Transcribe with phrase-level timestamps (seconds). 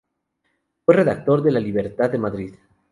[0.83, 2.55] Fue redactor de "La Libertad" de Madrid.